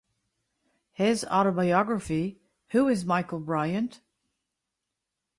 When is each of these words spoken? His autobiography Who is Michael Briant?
His 0.93 1.23
autobiography 1.25 2.39
Who 2.69 2.87
is 2.87 3.05
Michael 3.05 3.39
Briant? 3.39 4.01